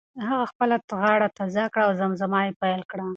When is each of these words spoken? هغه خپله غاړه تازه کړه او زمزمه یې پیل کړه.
هغه 0.29 0.45
خپله 0.51 0.75
غاړه 1.01 1.27
تازه 1.37 1.63
کړه 1.73 1.83
او 1.87 1.91
زمزمه 2.01 2.39
یې 2.47 2.53
پیل 2.61 2.81
کړه. 2.91 3.05